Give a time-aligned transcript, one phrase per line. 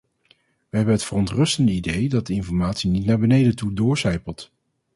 [0.69, 4.51] We hebben het verontrustende idee dat de informatie niet naar beneden toe doorsijpelt.